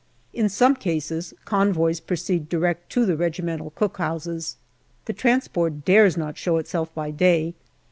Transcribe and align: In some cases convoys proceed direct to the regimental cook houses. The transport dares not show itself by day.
In 0.33 0.49
some 0.49 0.73
cases 0.75 1.31
convoys 1.45 1.99
proceed 1.99 2.49
direct 2.49 2.89
to 2.93 3.05
the 3.05 3.15
regimental 3.15 3.69
cook 3.69 3.97
houses. 3.99 4.55
The 5.05 5.13
transport 5.13 5.85
dares 5.85 6.17
not 6.17 6.39
show 6.39 6.57
itself 6.57 6.91
by 6.95 7.11
day. 7.11 7.53